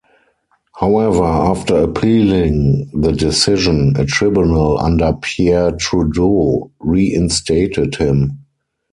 [0.77, 8.39] However, after appealing the decision, a tribunal under Pierre Trudeau reinstated him.